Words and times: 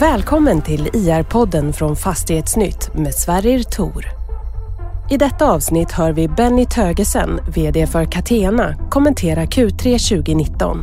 Välkommen 0.00 0.62
till 0.62 0.88
IR-podden 0.92 1.72
från 1.72 1.96
Fastighetsnytt 1.96 2.94
med 2.94 3.14
Sverrir 3.14 3.62
Tor. 3.62 4.06
I 5.10 5.16
detta 5.16 5.50
avsnitt 5.50 5.92
hör 5.92 6.12
vi 6.12 6.28
Benny 6.28 6.66
Tögesen, 6.66 7.40
VD 7.54 7.86
för 7.86 8.04
Catena, 8.04 8.76
kommentera 8.90 9.44
Q3 9.44 10.08
2019. 10.08 10.78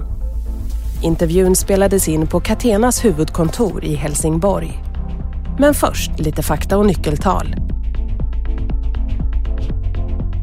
Intervjun 1.02 1.56
spelades 1.56 2.08
in 2.08 2.28
på 2.28 2.40
Catenas 2.40 3.06
huvudkontor 3.06 3.84
i 3.84 3.96
Helsingborg. 3.96 4.84
Men 5.60 5.74
först 5.74 6.20
lite 6.20 6.44
fakta 6.44 6.78
och 6.78 6.86
nyckeltal. 6.86 7.56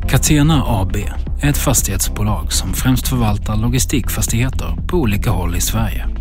Catena 0.08 0.64
AB 0.66 0.96
är 1.40 1.48
ett 1.50 1.58
fastighetsbolag 1.58 2.52
som 2.52 2.72
främst 2.72 3.08
förvaltar 3.08 3.56
logistikfastigheter 3.56 4.76
på 4.88 4.96
olika 4.96 5.30
håll 5.30 5.56
i 5.56 5.60
Sverige. 5.60 6.19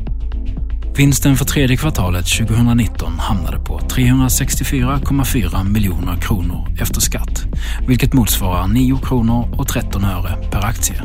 Vinsten 1.00 1.36
för 1.36 1.46
tredje 1.46 1.78
kvartalet 1.78 2.26
2019 2.26 3.20
hamnade 3.20 3.60
på 3.60 3.80
364,4 3.80 5.64
miljoner 5.64 6.16
kronor 6.22 6.68
efter 6.82 7.02
skatt, 7.02 7.46
vilket 7.88 8.14
motsvarar 8.14 8.68
9 8.68 8.98
kronor 8.98 9.60
och 9.60 9.68
13 9.68 10.04
öre 10.04 10.50
per 10.52 10.66
aktie. 10.66 11.02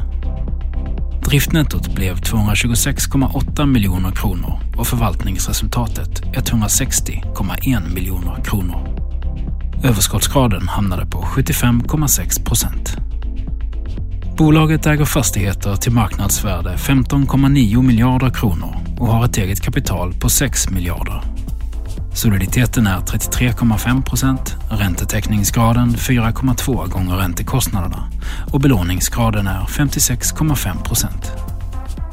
Driftnettot 1.24 1.94
blev 1.94 2.16
226,8 2.16 3.66
miljoner 3.66 4.10
kronor 4.10 4.60
och 4.76 4.86
förvaltningsresultatet 4.86 6.22
160,1 6.22 7.94
miljoner 7.94 8.44
kronor. 8.44 8.96
Överskottsgraden 9.84 10.68
hamnade 10.68 11.06
på 11.06 11.18
75,6 11.22 12.44
procent. 12.44 12.96
Bolaget 14.36 14.86
äger 14.86 15.04
fastigheter 15.04 15.76
till 15.76 15.92
marknadsvärde 15.92 16.76
15,9 16.76 17.82
miljarder 17.82 18.30
kronor 18.30 18.76
och 18.98 19.06
har 19.06 19.24
ett 19.24 19.38
eget 19.38 19.60
kapital 19.60 20.14
på 20.14 20.28
6 20.28 20.70
miljarder. 20.70 21.22
Soliditeten 22.14 22.86
är 22.86 22.98
33,5 22.98 24.04
procent, 24.04 24.56
räntetäckningsgraden 24.70 25.90
4,2 25.90 26.88
gånger 26.88 27.16
räntekostnaderna 27.16 28.10
och 28.52 28.60
belåningsgraden 28.60 29.46
är 29.46 29.60
56,5 29.60 30.82
procent. 30.84 31.32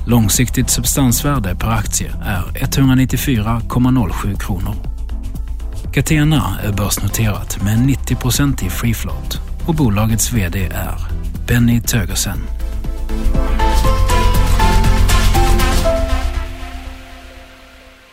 Långsiktigt 0.05 0.69
substansvärde 0.69 1.55
per 1.55 1.69
aktie 1.69 2.11
är 2.25 2.41
194,07 2.41 4.39
kronor. 4.39 4.75
Catena 5.93 6.57
är 6.63 6.73
börsnoterat 6.73 7.63
med 7.63 7.73
en 7.73 7.89
90% 7.89 8.65
i 8.65 8.69
free 8.69 8.93
float 8.93 9.39
och 9.67 9.75
bolagets 9.75 10.33
VD 10.33 10.65
är 10.65 10.95
Benny 11.51 11.81
Tögersen. 11.81 12.37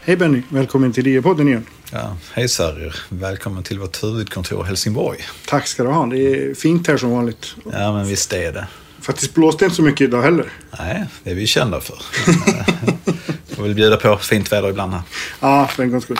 Hej 0.00 0.16
Benny, 0.16 0.42
välkommen 0.48 0.92
till 0.92 1.04
DIA-podden 1.04 1.48
igen. 1.48 1.66
Ja, 1.92 2.16
hej 2.32 2.48
Sarir, 2.48 2.96
välkommen 3.08 3.62
till 3.62 3.78
vårt 3.78 4.02
huvudkontor 4.02 4.64
i 4.64 4.66
Helsingborg. 4.66 5.18
Tack 5.46 5.66
ska 5.66 5.82
du 5.82 5.88
ha, 5.88 6.06
det 6.06 6.18
är 6.18 6.54
fint 6.54 6.86
här 6.86 6.96
som 6.96 7.10
vanligt. 7.10 7.54
Ja, 7.72 7.92
men 7.92 8.06
visst 8.06 8.32
är 8.32 8.52
det. 8.52 8.66
Faktiskt 9.00 9.34
blåste 9.34 9.64
inte 9.64 9.76
så 9.76 9.82
mycket 9.82 10.00
idag 10.00 10.22
heller. 10.22 10.52
Nej, 10.78 11.06
det 11.24 11.30
är 11.30 11.34
vi 11.34 11.46
kända 11.46 11.80
för. 11.80 11.96
Får 13.56 13.62
väl 13.62 13.74
bjuda 13.74 13.96
på 13.96 14.16
fint 14.16 14.52
väder 14.52 14.70
ibland 14.70 14.92
här. 14.92 15.02
Ja, 15.40 15.66
för 15.66 15.82
en 15.82 15.90
gångs 15.90 16.04
skull. 16.04 16.18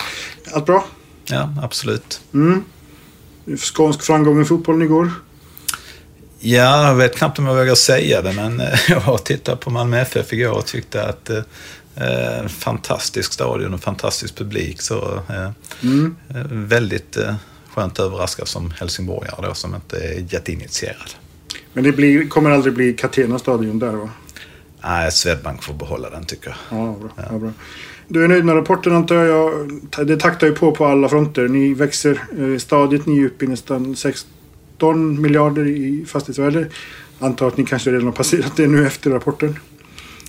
Allt 0.53 0.65
bra? 0.65 0.85
Ja, 1.25 1.53
absolut. 1.61 2.21
Mm. 2.33 2.63
Skånsk 3.57 4.01
framgång 4.01 4.41
i 4.41 4.45
fotbollen 4.45 4.81
igår. 4.81 5.11
Ja, 6.41 6.87
jag 6.87 6.95
vet 6.95 7.15
knappt 7.15 7.39
om 7.39 7.45
jag 7.45 7.55
vågar 7.55 7.75
säga 7.75 8.21
det, 8.21 8.33
men 8.33 8.61
jag 8.89 8.99
har 8.99 9.17
tittat 9.17 9.59
på 9.59 9.69
Malmö 9.69 9.99
FF 10.01 10.33
igår 10.33 10.51
och 10.51 10.65
tyckte 10.65 11.03
att 11.03 11.29
eh, 11.29 12.39
en 12.39 12.49
fantastisk 12.49 13.33
stadion 13.33 13.73
och 13.73 13.81
fantastisk 13.81 14.35
publik. 14.35 14.81
Så 14.81 15.21
eh, 15.29 15.49
mm. 15.83 16.15
väldigt 16.67 17.17
eh, 17.17 17.35
skönt 17.73 17.99
överraskad 17.99 18.47
som 18.47 18.71
helsingborgare 18.71 19.47
då, 19.47 19.53
som 19.53 19.75
inte 19.75 19.97
är 19.97 20.33
jätteinitierad. 20.33 21.09
Men 21.73 21.83
det 21.83 21.91
blir, 21.91 22.27
kommer 22.27 22.49
aldrig 22.49 22.73
bli 22.73 22.93
Catena 22.93 23.39
stadion 23.39 23.79
där 23.79 23.91
va? 23.91 24.09
Nej, 24.81 25.11
Swedbank 25.11 25.63
får 25.63 25.73
behålla 25.73 26.09
den 26.09 26.25
tycker 26.25 26.49
jag. 26.49 26.79
Ja, 26.79 26.95
bra. 26.99 27.09
Ja. 27.15 27.23
Ja, 27.31 27.37
bra. 27.37 27.51
Du 28.07 28.23
är 28.23 28.27
nöjd 28.27 28.45
med 28.45 28.55
rapporten 28.55 28.95
antar 28.95 29.15
jag. 29.15 29.69
Det 30.05 30.17
taktar 30.17 30.47
ju 30.47 30.55
på 30.55 30.71
på 30.71 30.85
alla 30.85 31.09
fronter. 31.09 31.47
Ni 31.47 31.73
växer 31.73 32.19
stadigt. 32.57 33.05
Ni 33.05 33.19
är 33.19 33.25
uppe 33.25 33.45
i 33.45 33.47
nästan 33.47 33.95
16 33.95 34.29
miljarder 35.21 35.67
i 35.67 36.05
fastighetsvärde. 36.07 36.67
Antar 37.19 37.47
att 37.47 37.57
ni 37.57 37.65
kanske 37.65 37.91
redan 37.91 38.05
har 38.05 38.11
passerat 38.11 38.57
det 38.57 38.67
nu 38.67 38.87
efter 38.87 39.09
rapporten. 39.09 39.59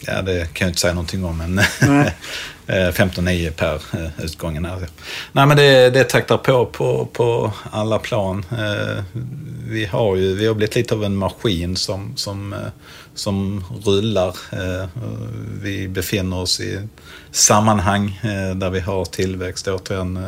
Ja, 0.06 0.22
det 0.22 0.54
kan 0.54 0.66
jag 0.66 0.70
inte 0.70 0.80
säga 0.80 0.94
någonting 0.94 1.24
om, 1.24 1.38
men 1.38 1.58
15,9 1.58 3.50
per 3.56 3.74
eh, 3.74 4.24
utgången. 4.24 4.64
Här. 4.64 4.88
Nej, 5.32 5.46
men 5.46 5.56
det, 5.56 5.90
det 5.90 6.04
taktar 6.04 6.36
på, 6.36 6.66
på 6.66 7.06
på 7.12 7.52
alla 7.70 7.98
plan. 7.98 8.44
Eh, 8.50 9.04
vi 9.68 9.84
har 9.84 10.16
ju 10.16 10.34
vi 10.34 10.46
har 10.46 10.54
blivit 10.54 10.74
lite 10.74 10.94
av 10.94 11.04
en 11.04 11.16
maskin 11.16 11.76
som, 11.76 12.16
som, 12.16 12.52
eh, 12.52 12.58
som 13.14 13.64
rullar. 13.84 14.36
Vi 15.62 15.88
befinner 15.88 16.38
oss 16.38 16.60
i 16.60 16.88
sammanhang 17.30 18.20
där 18.54 18.70
vi 18.70 18.80
har 18.80 19.04
tillväxt, 19.04 19.68
återigen 19.68 20.18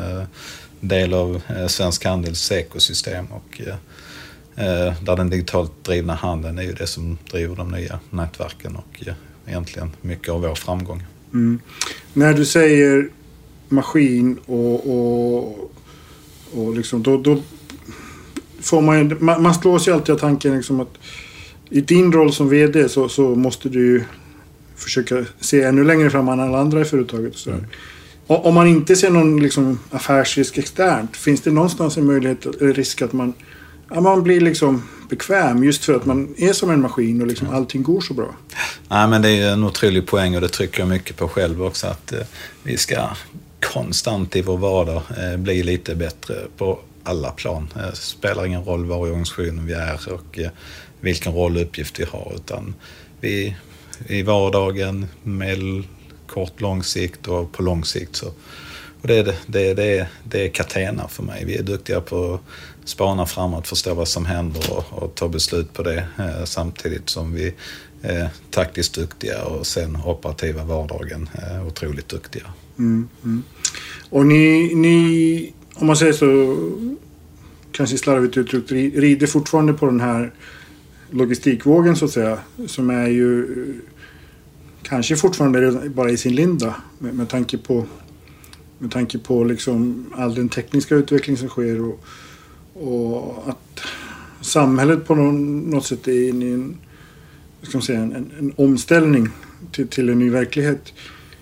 del 0.80 1.14
av 1.14 1.42
Svensk 1.68 2.04
Handels 2.04 2.52
ekosystem. 2.52 3.26
Och, 3.26 3.60
där 5.00 5.16
den 5.16 5.30
digitalt 5.30 5.84
drivna 5.84 6.14
handeln 6.14 6.58
är 6.58 6.62
ju 6.62 6.72
det 6.72 6.86
som 6.86 7.18
driver 7.30 7.56
de 7.56 7.70
nya 7.70 8.00
nätverken 8.10 8.76
och 8.76 9.02
egentligen 9.46 9.90
mycket 10.00 10.28
av 10.28 10.40
vår 10.40 10.54
framgång. 10.54 11.02
Mm. 11.32 11.60
När 12.12 12.34
du 12.34 12.44
säger 12.44 13.08
maskin 13.68 14.38
och, 14.46 14.90
och, 14.90 15.72
och 16.54 16.76
liksom, 16.76 17.02
då, 17.02 17.16
då 17.16 17.42
får 18.60 18.80
man, 18.80 19.16
man, 19.20 19.42
man 19.42 19.54
slås 19.54 19.88
ju 19.88 19.92
alltid 19.92 20.14
av 20.14 20.18
tanken 20.18 20.56
liksom 20.56 20.80
att 20.80 20.98
i 21.70 21.80
din 21.80 22.12
roll 22.12 22.32
som 22.32 22.48
VD 22.48 22.88
så, 22.88 23.08
så 23.08 23.34
måste 23.34 23.68
du 23.68 24.04
försöka 24.76 25.24
se 25.40 25.62
ännu 25.62 25.84
längre 25.84 26.10
fram 26.10 26.28
än 26.28 26.40
alla 26.40 26.58
andra 26.58 26.80
i 26.80 26.84
företaget. 26.84 27.36
Så 27.36 27.50
mm. 27.50 27.64
Om 28.26 28.54
man 28.54 28.66
inte 28.66 28.96
ser 28.96 29.10
någon 29.10 29.42
liksom, 29.42 29.78
affärsrisk 29.90 30.58
externt, 30.58 31.16
finns 31.16 31.40
det 31.40 31.50
någonstans 31.50 31.96
en 31.96 32.06
möjlighet 32.06 32.46
eller 32.46 32.74
risk 32.74 33.02
att 33.02 33.12
man, 33.12 33.32
ja, 33.94 34.00
man 34.00 34.22
blir 34.22 34.40
liksom 34.40 34.82
bekväm 35.10 35.64
just 35.64 35.84
för 35.84 35.94
att 35.94 36.06
man 36.06 36.34
är 36.38 36.52
som 36.52 36.70
en 36.70 36.80
maskin 36.80 37.20
och 37.20 37.26
liksom 37.26 37.48
allting 37.50 37.82
går 37.82 38.00
så 38.00 38.14
bra. 38.14 38.34
Ja, 38.88 39.06
men 39.06 39.22
det 39.22 39.30
är 39.30 39.52
en 39.52 39.64
otrolig 39.64 40.06
poäng 40.06 40.34
och 40.34 40.40
det 40.40 40.48
trycker 40.48 40.80
jag 40.80 40.88
mycket 40.88 41.16
på 41.16 41.28
själv 41.28 41.62
också 41.62 41.86
att 41.86 42.12
eh, 42.12 42.20
vi 42.62 42.76
ska 42.76 43.08
konstant 43.72 44.36
i 44.36 44.42
vår 44.42 44.58
vardag 44.58 45.02
eh, 45.18 45.36
bli 45.36 45.62
lite 45.62 45.94
bättre 45.94 46.34
på 46.56 46.78
alla 47.04 47.30
plan. 47.30 47.68
Eh, 47.74 47.80
det 47.80 47.88
eh, 47.88 47.92
spelar 47.92 48.46
ingen 48.46 48.64
roll 48.64 48.84
var 48.84 49.06
i 49.06 49.10
organisationen 49.10 49.66
vi 49.66 49.72
är 49.72 50.12
och 50.12 50.38
eh, 50.38 50.50
vilken 51.00 51.32
roll 51.32 51.56
och 51.56 51.62
uppgift 51.62 52.00
vi 52.00 52.04
har 52.04 52.32
utan 52.36 52.74
vi 53.20 53.56
i 54.06 54.22
vardagen, 54.22 55.06
med 55.22 55.84
kort, 56.26 56.60
lång 56.60 56.82
sikt 56.82 57.28
och 57.28 57.52
på 57.52 57.62
lång 57.62 57.84
sikt 57.84 58.16
så 58.16 58.32
och 59.02 59.08
det, 59.08 59.18
är, 59.18 59.34
det, 59.46 59.74
det, 59.74 60.06
det 60.24 60.44
är 60.44 60.48
Catena 60.48 61.08
för 61.08 61.22
mig. 61.22 61.44
Vi 61.44 61.56
är 61.56 61.62
duktiga 61.62 62.00
på 62.00 62.40
spana 62.84 63.26
framåt, 63.26 63.68
förstå 63.68 63.94
vad 63.94 64.08
som 64.08 64.26
händer 64.26 64.72
och, 64.72 65.02
och 65.02 65.14
ta 65.14 65.28
beslut 65.28 65.72
på 65.72 65.82
det 65.82 66.06
eh, 66.18 66.44
samtidigt 66.44 67.10
som 67.10 67.34
vi 67.34 67.54
är 68.02 68.28
taktiskt 68.50 68.94
duktiga 68.94 69.44
och 69.44 69.66
sen 69.66 69.98
operativa 70.04 70.64
vardagen 70.64 71.28
eh, 71.34 71.66
otroligt 71.66 72.08
duktiga. 72.08 72.44
Mm, 72.78 73.08
mm. 73.24 73.42
Och 74.10 74.26
ni, 74.26 74.74
ni, 74.74 75.52
om 75.74 75.86
man 75.86 75.96
säger 75.96 76.12
så, 76.12 76.56
kanske 77.72 77.98
slarvigt 77.98 78.36
uttryckt, 78.36 78.72
rider 78.72 79.26
fortfarande 79.26 79.72
på 79.72 79.86
den 79.86 80.00
här 80.00 80.32
logistikvågen 81.10 81.96
så 81.96 82.04
att 82.04 82.10
säga, 82.10 82.38
som 82.66 82.90
är 82.90 83.08
ju 83.08 83.40
eh, 83.42 83.74
kanske 84.82 85.16
fortfarande 85.16 85.88
bara 85.88 86.10
i 86.10 86.16
sin 86.16 86.34
linda 86.34 86.74
med, 86.98 87.14
med 87.14 87.28
tanke 87.28 87.58
på 87.58 87.86
med 88.78 88.90
tanke 88.90 89.18
på 89.18 89.44
liksom 89.44 90.06
all 90.16 90.34
den 90.34 90.48
tekniska 90.48 90.94
utveckling 90.94 91.36
som 91.36 91.48
sker 91.48 91.82
och, 91.82 92.04
och 92.74 93.48
att 93.48 93.80
samhället 94.40 95.06
på 95.06 95.14
något 95.14 95.86
sätt 95.86 96.08
är 96.08 96.28
inne 96.28 96.44
i 96.44 96.52
en, 96.52 96.76
ska 97.62 97.78
man 97.78 97.82
säga, 97.82 98.00
en, 98.00 98.32
en 98.38 98.52
omställning 98.56 99.28
till, 99.72 99.88
till, 99.88 100.08
en 100.08 100.18
ny 100.18 100.30
verklighet. 100.30 100.92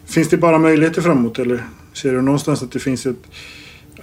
Finns 0.05 0.29
det 0.29 0.37
bara 0.37 0.59
möjligheter 0.59 1.03
framåt 1.03 1.38
eller 1.38 1.65
ser 1.93 2.12
du 2.12 2.23
någonstans 2.23 2.62
att 2.62 2.73
det 2.73 2.79
finns 2.79 3.06
ett 3.06 3.27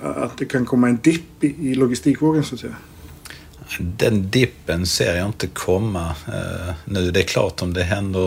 att 0.01 0.37
det 0.37 0.45
kan 0.45 0.65
komma 0.65 0.89
en 0.89 0.99
dipp 1.01 1.43
i, 1.43 1.69
i 1.69 1.75
logistikvågen 1.75 2.43
så 2.43 2.55
att 2.55 2.61
säga? 2.61 2.75
Den 3.79 4.29
dippen 4.29 4.85
ser 4.85 5.17
jag 5.17 5.25
inte 5.25 5.47
komma 5.47 6.15
eh, 6.27 6.73
nu. 6.85 7.11
Det 7.11 7.19
är 7.19 7.27
klart 7.27 7.61
om 7.61 7.73
det 7.73 7.83
händer 7.83 8.19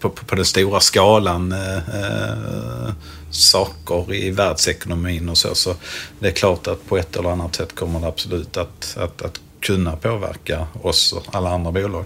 på, 0.00 0.10
på, 0.10 0.24
på 0.24 0.34
den 0.34 0.44
stora 0.44 0.80
skalan 0.80 1.52
eh, 1.52 1.76
eh, 1.76 2.92
saker 3.30 4.14
i 4.14 4.30
världsekonomin 4.30 5.28
och 5.28 5.38
så. 5.38 5.54
Så 5.54 5.74
det 6.18 6.28
är 6.28 6.32
klart 6.32 6.66
att 6.66 6.86
på 6.86 6.98
ett 6.98 7.16
eller 7.16 7.30
annat 7.30 7.54
sätt 7.54 7.74
kommer 7.74 8.00
det 8.00 8.06
absolut 8.06 8.56
att, 8.56 8.96
att, 9.00 9.22
att 9.22 9.40
kunna 9.60 9.96
påverka 9.96 10.66
oss 10.82 11.12
och 11.12 11.24
alla 11.32 11.50
andra 11.50 11.72
bolag. 11.72 12.04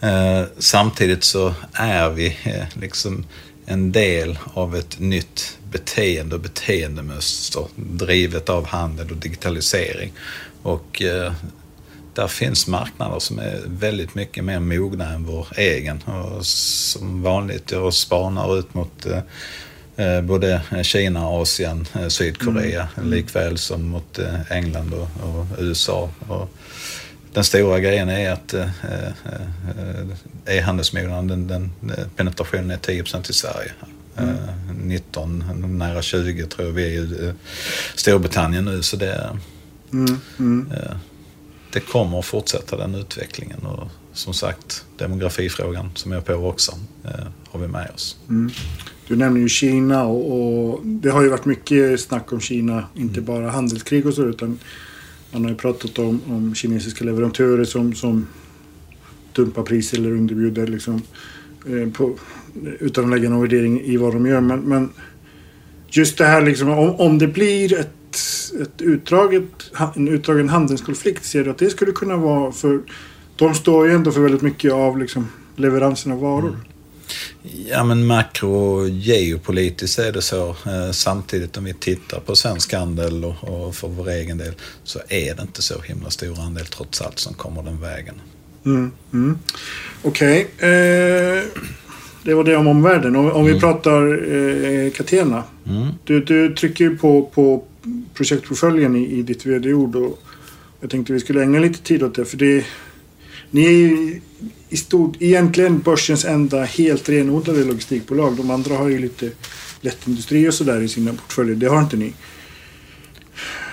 Eh, 0.00 0.42
samtidigt 0.58 1.24
så 1.24 1.54
är 1.72 2.10
vi 2.10 2.26
eh, 2.44 2.64
liksom 2.80 3.24
en 3.66 3.92
del 3.92 4.38
av 4.54 4.76
ett 4.76 4.98
nytt 4.98 5.58
beteende 5.70 6.34
och 6.34 6.40
beteendemönster 6.40 7.66
drivet 7.76 8.48
av 8.48 8.66
handel 8.66 9.10
och 9.10 9.16
digitalisering. 9.16 10.12
Och 10.62 11.02
eh, 11.02 11.32
där 12.16 12.28
finns 12.28 12.66
marknader 12.66 13.18
som 13.18 13.38
är 13.38 13.62
väldigt 13.66 14.14
mycket 14.14 14.44
mer 14.44 14.60
mogna 14.60 15.12
än 15.12 15.24
vår 15.24 15.48
egen. 15.56 16.02
Och 16.02 16.46
som 16.46 17.22
vanligt, 17.22 17.70
jag 17.70 17.94
spanar 17.94 18.58
ut 18.58 18.74
mot 18.74 19.06
eh, 19.06 19.20
eh 19.96 20.20
både 20.22 20.60
Kina, 20.82 21.26
Asien, 21.26 21.86
eh, 21.94 22.08
Sydkorea 22.08 22.88
mm. 22.96 23.10
likväl 23.10 23.58
som 23.58 23.88
mot 23.88 24.18
eh, 24.18 24.52
England 24.52 24.94
och, 24.94 25.08
och 25.28 25.46
USA. 25.58 26.10
Och 26.28 26.50
den 27.32 27.44
stora 27.44 27.80
grejen 27.80 28.08
är 28.08 28.30
att 28.30 28.54
eh, 28.54 28.68
e-handelsmognaden, 30.46 31.28
den, 31.28 31.46
den, 31.48 31.70
penetrationen 32.16 32.70
är 32.70 32.76
10 32.76 33.02
i 33.28 33.32
Sverige. 33.32 33.72
Mm. 34.18 34.36
19, 34.82 35.78
nära 35.78 36.02
20 36.02 36.46
tror 36.46 36.66
jag 36.66 36.74
vi 36.74 36.96
är 36.96 37.00
i 37.00 37.32
Storbritannien 37.94 38.64
nu. 38.64 38.82
Så 38.82 38.96
det, 38.96 39.30
mm. 39.92 40.20
Mm 40.38 40.70
det 41.72 41.80
kommer 41.80 42.18
att 42.18 42.24
fortsätta 42.24 42.76
den 42.76 42.94
utvecklingen. 42.94 43.58
Och 43.58 43.88
som 44.12 44.34
sagt, 44.34 44.84
demografifrågan 44.96 45.90
som 45.94 46.12
jag 46.12 46.24
på 46.24 46.34
också 46.34 46.72
eh, 47.04 47.26
har 47.50 47.60
vi 47.60 47.68
med 47.68 47.90
oss. 47.94 48.16
Mm. 48.28 48.50
Du 49.08 49.16
nämner 49.16 49.40
ju 49.40 49.48
Kina 49.48 50.04
och, 50.04 50.72
och, 50.72 50.86
det 50.86 51.10
har 51.10 51.22
ju 51.22 51.28
varit 51.28 51.44
mycket 51.44 52.00
snack 52.00 52.32
om 52.32 52.40
Kina, 52.40 52.84
inte 52.94 53.20
mm. 53.20 53.24
bara 53.24 53.50
handelskrig 53.50 54.06
och 54.06 54.14
så 54.14 54.22
utan 54.22 54.58
man 55.30 55.42
har 55.42 55.50
ju 55.50 55.56
pratat 55.56 55.98
om, 55.98 56.20
om 56.26 56.54
kinesiska 56.54 57.04
leverantörer 57.04 57.64
som, 57.64 57.94
som 57.94 58.26
dumpar 59.32 59.62
priser 59.62 59.98
eller 59.98 60.10
underbjuder 60.10 60.66
liksom, 60.66 61.02
eh, 61.66 61.92
på, 61.92 62.18
utan 62.80 63.04
att 63.04 63.10
lägga 63.10 63.28
någon 63.30 63.40
värdering 63.40 63.80
i 63.80 63.96
vad 63.96 64.12
de 64.12 64.26
gör. 64.26 64.40
Men, 64.40 64.60
men 64.60 64.90
just 65.88 66.18
det 66.18 66.24
här 66.24 66.42
liksom, 66.42 66.68
om, 66.70 66.94
om 66.94 67.18
det 67.18 67.26
blir 67.26 67.80
ett 67.80 67.95
ett 68.62 68.82
utdraget, 68.82 69.44
en 69.94 70.08
utdragen 70.08 70.48
handelskonflikt, 70.48 71.24
ser 71.24 71.44
du 71.44 71.50
att 71.50 71.58
det 71.58 71.70
skulle 71.70 71.92
kunna 71.92 72.16
vara 72.16 72.52
för... 72.52 72.80
De 73.36 73.54
står 73.54 73.86
ju 73.86 73.94
ändå 73.94 74.12
för 74.12 74.20
väldigt 74.20 74.42
mycket 74.42 74.72
av 74.72 74.98
liksom, 74.98 75.28
leveransen 75.56 76.12
av 76.12 76.20
varor. 76.20 76.48
Mm. 76.48 76.60
Ja 77.68 77.84
men 77.84 78.06
makro 78.06 78.86
geopolitiskt 78.88 79.98
är 79.98 80.12
det 80.12 80.22
så. 80.22 80.48
Eh, 80.48 80.90
samtidigt 80.92 81.56
om 81.56 81.64
vi 81.64 81.74
tittar 81.74 82.20
på 82.20 82.36
svensk 82.36 82.72
handel 82.72 83.24
och, 83.24 83.34
och 83.44 83.74
för 83.74 83.88
vår 83.88 84.10
egen 84.10 84.38
del 84.38 84.52
så 84.84 84.98
är 85.08 85.34
det 85.34 85.42
inte 85.42 85.62
så 85.62 85.80
himla 85.80 86.10
stor 86.10 86.40
andel 86.40 86.66
trots 86.66 87.02
allt 87.02 87.18
som 87.18 87.34
kommer 87.34 87.62
den 87.62 87.80
vägen. 87.80 88.14
Mm, 88.64 88.90
mm. 89.12 89.38
Okej. 90.02 90.48
Okay. 90.56 90.70
Eh, 90.70 91.42
det 92.22 92.34
var 92.34 92.44
det 92.44 92.56
om 92.56 92.66
omvärlden. 92.66 93.16
Om, 93.16 93.32
om 93.32 93.44
vi 93.44 93.50
mm. 93.50 93.60
pratar 93.60 94.32
eh, 94.34 94.90
Catena. 94.90 95.44
Mm. 95.66 95.86
Du, 96.04 96.20
du 96.20 96.54
trycker 96.54 96.84
ju 96.84 96.98
på, 96.98 97.30
på 97.34 97.64
projektportföljen 98.14 98.96
i, 98.96 99.18
i 99.18 99.22
ditt 99.22 99.46
vd-ord. 99.46 99.96
Och 99.96 100.22
jag 100.80 100.90
tänkte 100.90 101.12
vi 101.12 101.20
skulle 101.20 101.42
ägna 101.42 101.58
lite 101.58 101.82
tid 101.82 102.02
åt 102.02 102.14
det. 102.14 102.24
För 102.24 102.36
det, 102.36 102.64
ni 103.50 103.66
är 103.66 103.70
ju 103.70 104.20
i 104.68 104.76
stort, 104.76 105.16
egentligen 105.20 105.78
börsens 105.78 106.24
enda 106.24 106.64
helt 106.64 107.08
renodlade 107.08 107.64
logistikbolag. 107.64 108.36
De 108.36 108.50
andra 108.50 108.76
har 108.76 108.88
ju 108.88 108.98
lite 108.98 109.30
lättindustri 109.80 110.48
och 110.48 110.54
sådär 110.54 110.80
i 110.80 110.88
sina 110.88 111.12
portföljer. 111.12 111.56
Det 111.56 111.66
har 111.66 111.80
inte 111.80 111.96
ni. 111.96 112.12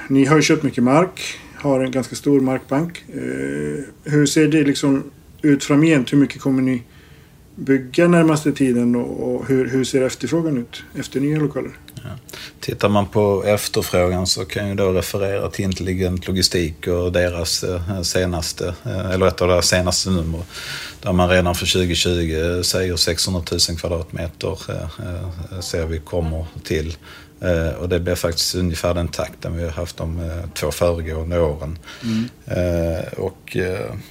Ni 0.07 0.25
har 0.25 0.35
ju 0.35 0.41
köpt 0.41 0.63
mycket 0.63 0.83
mark, 0.83 1.39
har 1.55 1.83
en 1.83 1.91
ganska 1.91 2.15
stor 2.15 2.39
markbank. 2.39 3.03
Eh, 3.13 4.11
hur 4.11 4.25
ser 4.25 4.47
det 4.47 4.63
liksom 4.63 5.03
ut 5.41 5.63
framgent? 5.63 6.13
Hur 6.13 6.17
mycket 6.17 6.41
kommer 6.41 6.61
ni 6.61 6.83
bygga 7.55 8.07
närmaste 8.07 8.51
tiden 8.51 8.95
och, 8.95 9.35
och 9.35 9.47
hur, 9.47 9.69
hur, 9.69 9.83
ser 9.83 10.01
efterfrågan 10.01 10.57
ut 10.57 10.83
efter 10.95 11.19
nya 11.19 11.39
lokaler? 11.39 11.71
Ja. 11.95 12.09
Tittar 12.59 12.89
man 12.89 13.07
på 13.07 13.43
efterfrågan 13.45 14.27
så 14.27 14.45
kan 14.45 14.67
jag 14.67 14.77
då 14.77 14.91
referera 14.91 15.49
till 15.49 15.65
Intelligent 15.65 16.27
Logistik 16.27 16.87
och 16.87 17.11
deras 17.11 17.63
eh, 17.63 18.01
senaste, 18.01 18.75
eh, 18.83 19.11
eller 19.11 19.27
ett 19.27 19.41
av 19.41 19.47
deras 19.47 19.67
senaste 19.67 20.09
nummer. 20.09 20.43
Där 21.01 21.13
man 21.13 21.29
redan 21.29 21.55
för 21.55 21.65
2020 21.65 22.61
säger 22.63 22.95
600 22.95 23.41
000 23.51 23.59
kvadratmeter 23.77 24.57
eh, 24.69 25.59
ser 25.59 25.85
vi 25.85 25.99
kommer 25.99 26.45
till 26.63 26.97
och 27.79 27.89
det 27.89 27.99
blir 27.99 28.15
faktiskt 28.15 28.55
ungefär 28.55 28.93
den 28.93 29.07
takten 29.07 29.57
vi 29.57 29.63
har 29.63 29.71
haft 29.71 29.97
de 29.97 30.19
eh, 30.19 30.49
två 30.53 30.71
föregående 30.71 31.39
åren. 31.39 31.77
Mm. 32.03 32.29
Eh, 32.45 33.13
och 33.13 33.57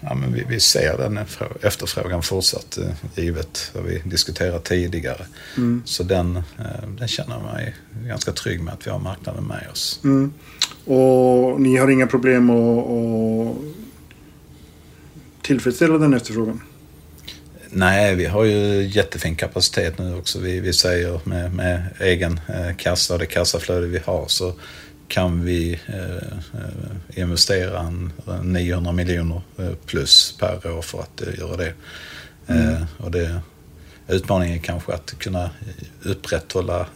ja, 0.00 0.14
men 0.14 0.32
vi, 0.32 0.44
vi, 0.48 0.60
ser 0.60 0.98
den 0.98 1.18
efterfrågan 1.62 2.22
fortsatt 2.22 2.78
givet 3.14 3.70
vad 3.74 3.84
vi 3.84 4.02
diskuterat 4.04 4.64
tidigare. 4.64 5.26
Mm. 5.56 5.82
Så 5.84 6.02
den, 6.02 6.42
den 6.98 7.08
känner 7.08 7.34
jag 7.34 7.42
mig 7.42 7.74
ganska 8.06 8.32
trygg 8.32 8.60
med 8.62 8.74
att 8.74 8.86
vi 8.86 8.90
har 8.90 8.98
marknaden 8.98 9.44
med 9.44 9.66
oss. 9.72 10.00
Mm. 10.04 10.32
Och 10.84 11.60
ni 11.60 11.76
har 11.76 11.88
inga 11.88 12.06
problem 12.06 12.50
att, 12.50 12.86
att 12.90 13.56
tillfredsställa 15.42 15.98
den 15.98 16.14
efterfrågan? 16.14 16.60
Nej, 17.74 18.14
vi 18.14 18.26
har 18.26 18.44
ju 18.44 18.82
jättefin 18.82 19.36
kapacitet 19.36 19.98
nu 19.98 20.16
också. 20.16 20.38
Vi, 20.38 20.60
vi 20.60 20.72
säger 20.72 21.20
med, 21.24 21.54
med 21.54 21.82
egen 22.00 22.40
eh, 22.48 22.76
kassa 22.76 23.14
och 23.14 23.20
det 23.20 23.26
kassaflöde 23.26 23.86
vi 23.86 23.98
har 23.98 24.24
så 24.28 24.54
kan 25.08 25.44
vi 25.44 25.80
eh, 25.86 26.16
eh 26.16 27.18
investera 27.18 27.80
en, 27.80 28.12
900 28.42 28.92
miljoner 28.92 29.42
eh, 29.58 29.74
plus 29.86 30.36
per 30.38 30.70
år 30.70 30.82
för 30.82 31.00
att 31.00 31.22
eh, 31.22 31.38
göra 31.38 31.56
det. 31.56 31.74
Mm. 32.46 32.86
Och 32.98 33.10
det. 33.10 33.40
Utmaningen 34.08 34.60
kanske 34.60 34.92
att 34.92 35.18
kunna 35.18 35.50
upprätthålla 36.02 36.86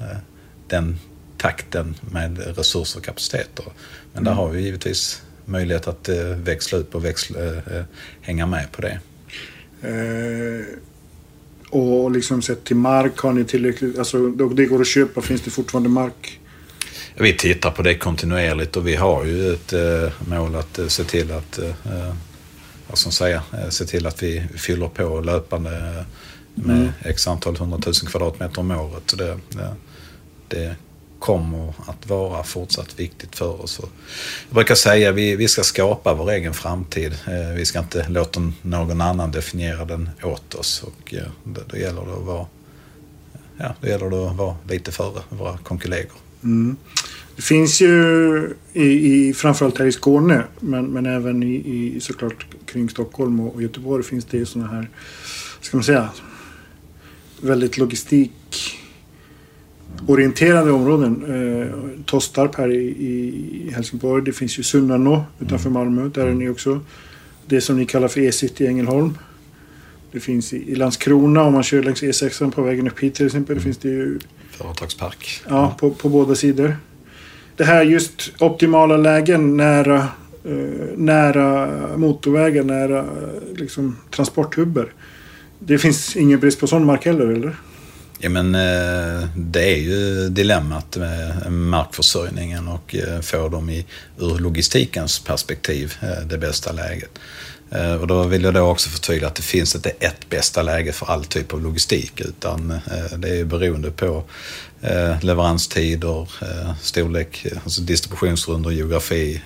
den 0.68 0.98
takten 1.38 1.94
med 2.00 2.56
resurser 2.56 2.98
och 2.98 3.04
kapaciteter. 3.04 3.64
Men 4.12 4.22
mm. 4.22 4.24
där 4.24 4.32
har 4.32 4.48
vi 4.48 4.62
givetvis 4.62 5.22
möjlighet 5.44 5.88
att 5.88 6.08
växla 6.36 6.78
upp 6.78 6.94
och 6.94 7.04
växla, 7.04 7.38
hänga 8.20 8.46
med 8.46 8.72
på 8.72 8.82
det. 8.82 9.00
Eh, 9.82 10.66
och 11.70 12.10
liksom 12.10 12.42
sett 12.42 12.64
till 12.64 12.76
mark, 12.76 13.18
har 13.18 13.32
ni 13.32 13.44
tillräckligt, 13.44 13.98
alltså 13.98 14.28
det 14.28 14.66
går 14.66 14.80
att 14.80 14.86
köpa, 14.86 15.20
finns 15.20 15.40
det 15.40 15.50
fortfarande 15.50 15.88
mark? 15.88 16.40
Vi 17.14 17.32
tittar 17.32 17.70
på 17.70 17.82
det 17.82 17.94
kontinuerligt 17.94 18.76
och 18.76 18.86
vi 18.86 18.94
har 18.94 19.24
ju 19.24 19.52
ett 19.52 19.72
eh, 19.72 20.12
mål 20.28 20.56
att 20.56 20.78
eh, 20.78 20.86
se 20.86 21.04
till 21.04 21.32
att, 21.32 21.58
eh, 21.58 22.14
vad 22.88 22.98
ska 22.98 23.06
man 23.06 23.12
säga, 23.12 23.42
eh, 23.52 23.68
se 23.68 23.84
till 23.84 24.06
att 24.06 24.22
vi 24.22 24.46
fyller 24.56 24.88
på 24.88 25.20
löpande 25.20 26.04
med 26.54 26.76
mm. 26.76 26.88
x 27.02 27.28
antal 27.28 27.56
hundratusen 27.56 28.08
kvadratmeter 28.08 28.60
om 28.60 28.70
året. 28.70 29.02
Så 29.06 29.16
det, 29.16 29.38
det, 29.50 29.74
det 30.48 30.76
kommer 31.18 31.74
att 31.86 32.08
vara 32.08 32.42
fortsatt 32.42 33.00
viktigt 33.00 33.36
för 33.36 33.62
oss. 33.62 33.80
Jag 34.48 34.54
brukar 34.54 34.74
säga 34.74 35.10
att 35.10 35.14
vi, 35.14 35.36
vi 35.36 35.48
ska 35.48 35.62
skapa 35.62 36.14
vår 36.14 36.30
egen 36.30 36.54
framtid. 36.54 37.12
Eh, 37.26 37.54
vi 37.56 37.64
ska 37.64 37.78
inte 37.78 38.08
låta 38.08 38.52
någon 38.62 39.00
annan 39.00 39.30
definiera 39.30 39.84
den 39.84 40.10
åt 40.22 40.54
oss. 40.54 40.82
Och 40.82 41.14
eh, 41.14 41.22
då, 41.44 41.60
då 41.66 41.76
gäller 41.76 42.06
det 42.06 42.12
att 42.12 42.24
vara, 42.26 42.46
ja, 43.56 43.74
då 43.80 43.88
gäller 43.88 44.10
det 44.10 44.30
att 44.30 44.36
vara 44.36 44.56
lite 44.68 44.92
före 44.92 45.22
våra 45.28 45.58
konkollegor. 45.58 46.16
Mm. 46.44 46.76
Det 47.36 47.42
finns 47.42 47.80
ju 47.80 48.54
i, 48.72 48.82
i, 48.82 49.34
framförallt 49.34 49.78
här 49.78 49.86
i 49.86 49.92
Skåne 49.92 50.44
men, 50.60 50.86
men 50.86 51.06
även 51.06 51.42
i, 51.42 51.54
i 51.54 52.00
såklart 52.00 52.46
kring 52.66 52.88
Stockholm 52.88 53.40
och 53.40 53.62
Göteborg 53.62 54.04
finns 54.04 54.24
det 54.24 54.36
ju 54.36 54.46
sådana 54.46 54.70
här, 54.72 54.90
ska 55.60 55.76
man 55.76 55.84
säga, 55.84 56.08
väldigt 57.40 57.78
logistik 57.78 58.75
orienterade 60.06 60.70
områden. 60.70 61.24
Eh, 61.28 62.04
Tostarp 62.04 62.54
här 62.54 62.72
i, 62.72 62.86
i 62.86 63.70
Helsingborg. 63.74 64.24
Det 64.24 64.32
finns 64.32 64.58
ju 64.58 64.62
Sunnanå 64.62 65.24
utanför 65.40 65.70
mm. 65.70 65.72
Malmö. 65.72 66.10
Där 66.14 66.26
är 66.26 66.34
ni 66.34 66.48
också. 66.48 66.80
Det 67.46 67.60
som 67.60 67.76
ni 67.76 67.86
kallar 67.86 68.08
för 68.08 68.20
E-city 68.20 68.64
i 68.64 68.66
Ängelholm. 68.66 69.18
Det 70.12 70.20
finns 70.20 70.52
i, 70.52 70.72
i 70.72 70.74
Landskrona 70.74 71.42
om 71.42 71.52
man 71.52 71.62
kör 71.62 71.82
längs 71.82 72.02
E6 72.02 72.50
på 72.50 72.62
vägen 72.62 72.86
upp 72.86 73.00
hit 73.00 73.14
till 73.14 73.26
exempel. 73.26 73.56
Det 73.56 73.62
finns 73.62 73.78
det 73.78 73.88
ju... 73.88 74.18
Företagspark. 74.50 75.42
Ja, 75.48 75.76
på, 75.80 75.90
på 75.90 76.08
båda 76.08 76.34
sidor. 76.34 76.76
Det 77.56 77.64
här 77.64 77.82
just 77.82 78.32
optimala 78.38 78.96
lägen 78.96 79.56
nära, 79.56 79.96
eh, 80.44 80.96
nära 80.96 81.68
motorvägar, 81.96 82.64
nära 82.64 83.04
liksom, 83.56 83.96
transporthubbar. 84.10 84.92
Det 85.58 85.78
finns 85.78 86.16
ingen 86.16 86.40
brist 86.40 86.60
på 86.60 86.66
sån 86.66 86.84
mark 86.84 87.04
heller, 87.04 87.26
eller? 87.26 87.56
Ja, 88.18 88.28
men 88.28 88.54
eh, 88.54 89.28
det 89.36 89.74
är 89.74 89.76
ju 89.76 90.28
dilemmat 90.28 90.96
med 90.96 91.52
markförsörjningen 91.52 92.68
och 92.68 92.94
eh, 92.94 93.20
få 93.20 93.48
dem 93.48 93.70
i, 93.70 93.86
ur 94.18 94.38
logistikens 94.38 95.18
perspektiv 95.18 95.94
eh, 96.02 96.26
det 96.26 96.38
bästa 96.38 96.72
läget. 96.72 97.10
Och 98.00 98.06
då 98.06 98.22
vill 98.22 98.42
jag 98.42 98.54
då 98.54 98.60
också 98.60 98.90
förtydliga 98.90 99.26
att 99.28 99.34
det 99.34 99.42
finns 99.42 99.74
inte 99.74 99.90
ett 99.90 100.28
bästa 100.28 100.62
läge 100.62 100.92
för 100.92 101.06
all 101.06 101.24
typ 101.24 101.52
av 101.52 101.62
logistik 101.62 102.20
utan 102.20 102.80
det 103.16 103.28
är 103.28 103.44
beroende 103.44 103.90
på 103.90 104.24
leveranstider, 105.20 106.28
storlek, 106.80 107.46
alltså 107.64 107.82
distributionsrunder, 107.82 108.70
geografi 108.70 109.42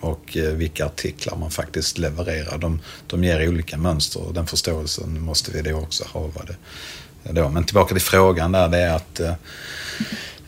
och 0.00 0.36
vilka 0.52 0.86
artiklar 0.86 1.36
man 1.36 1.50
faktiskt 1.50 1.98
levererar. 1.98 2.58
De, 2.58 2.80
de 3.06 3.24
ger 3.24 3.48
olika 3.48 3.76
mönster 3.76 4.22
och 4.22 4.34
den 4.34 4.46
förståelsen 4.46 5.20
måste 5.20 5.50
vi 5.50 5.62
då 5.62 5.76
också 5.76 6.04
ha 6.04 6.20
vad 6.20 6.46
det 6.46 6.56
då. 7.30 7.48
Men 7.48 7.64
tillbaka 7.64 7.94
till 7.94 8.02
frågan 8.02 8.52
där, 8.52 8.68
det 8.68 8.78
är 8.78 8.94
att 8.94 9.20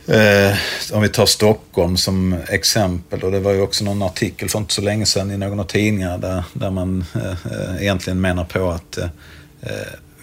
Eh, 0.06 0.56
om 0.92 1.02
vi 1.02 1.08
tar 1.08 1.26
Stockholm 1.26 1.96
som 1.96 2.36
exempel, 2.48 3.22
och 3.22 3.32
det 3.32 3.40
var 3.40 3.52
ju 3.52 3.60
också 3.60 3.84
någon 3.84 4.02
artikel 4.02 4.48
för 4.48 4.58
inte 4.58 4.74
så 4.74 4.82
länge 4.82 5.06
sedan 5.06 5.30
i 5.30 5.36
någon 5.36 5.60
av 5.60 5.64
tidningarna 5.64 6.18
där, 6.18 6.44
där 6.52 6.70
man 6.70 7.04
eh, 7.14 7.82
egentligen 7.82 8.20
menar 8.20 8.44
på 8.44 8.70
att 8.70 8.98
eh, 8.98 9.08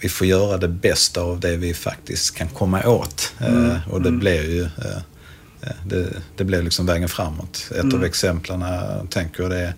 vi 0.00 0.08
får 0.08 0.26
göra 0.26 0.56
det 0.56 0.68
bästa 0.68 1.20
av 1.20 1.40
det 1.40 1.56
vi 1.56 1.74
faktiskt 1.74 2.34
kan 2.34 2.48
komma 2.48 2.86
åt. 2.86 3.32
Mm. 3.40 3.76
och 3.90 4.02
det 4.02 4.08
mm. 4.08 4.20
blir 4.20 4.42
ju 4.42 4.68
det, 5.86 6.08
det 6.36 6.44
blir 6.44 6.62
liksom 6.62 6.86
vägen 6.86 7.08
framåt. 7.08 7.68
Ett 7.70 7.82
mm. 7.82 7.94
av 7.94 8.04
exemplen 8.04 8.60
jag 8.60 9.10
tänker 9.10 9.48
det 9.48 9.58
är 9.58 9.74